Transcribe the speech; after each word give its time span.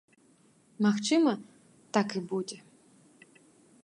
Магчыма, 0.85 1.33
так 1.97 2.07
і 2.21 2.25
будзе. 2.31 2.57